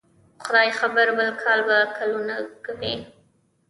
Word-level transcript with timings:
خدای 0.39 0.71
خبر؟ 0.79 1.07
بل 1.17 1.29
کال 1.41 1.59
به 1.67 1.77
ګلونه 1.97 2.35
کوي 2.65 2.93